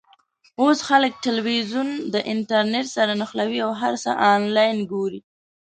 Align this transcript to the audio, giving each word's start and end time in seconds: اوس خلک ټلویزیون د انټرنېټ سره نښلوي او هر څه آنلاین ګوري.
اوس 0.61 0.79
خلک 0.87 1.11
ټلویزیون 1.23 1.89
د 2.13 2.15
انټرنېټ 2.33 2.85
سره 2.95 3.11
نښلوي 3.21 3.59
او 3.65 3.71
هر 3.81 3.93
څه 4.03 4.11
آنلاین 4.35 4.77
ګوري. 4.91 5.21